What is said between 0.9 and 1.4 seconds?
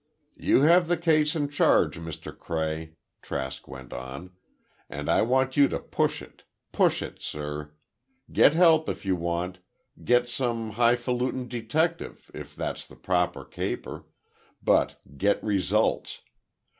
case